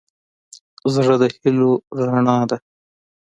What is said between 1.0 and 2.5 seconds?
د هيلو رڼا